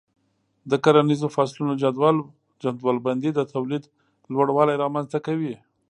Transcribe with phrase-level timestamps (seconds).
[0.69, 1.73] د کرنیزو فصلونو
[2.65, 3.83] جدول بندي د تولید
[4.33, 5.53] لوړوالی رامنځته کوي.